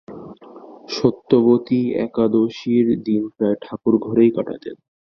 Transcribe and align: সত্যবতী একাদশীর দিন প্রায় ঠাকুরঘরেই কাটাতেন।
সত্যবতী 0.89 1.79
একাদশীর 2.05 2.87
দিন 3.05 3.23
প্রায় 3.35 3.57
ঠাকুরঘরেই 3.63 4.31
কাটাতেন। 4.35 4.75